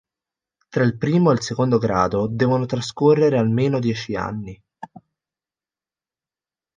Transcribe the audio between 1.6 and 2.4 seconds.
grado